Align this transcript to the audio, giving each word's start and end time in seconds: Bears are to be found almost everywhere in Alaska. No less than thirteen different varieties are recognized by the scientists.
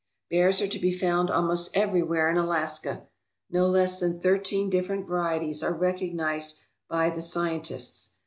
Bears 0.31 0.59
are 0.63 0.67
to 0.67 0.79
be 0.79 0.91
found 0.91 1.29
almost 1.29 1.69
everywhere 1.75 2.27
in 2.31 2.35
Alaska. 2.35 3.05
No 3.51 3.67
less 3.67 3.99
than 3.99 4.19
thirteen 4.19 4.67
different 4.67 5.05
varieties 5.05 5.61
are 5.61 5.73
recognized 5.75 6.57
by 6.89 7.11
the 7.11 7.21
scientists. 7.21 8.15